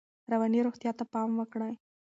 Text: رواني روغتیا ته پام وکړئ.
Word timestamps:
رواني 0.31 0.59
روغتیا 0.65 0.91
ته 0.99 1.03
پام 1.13 1.29
وکړئ. 1.39 1.73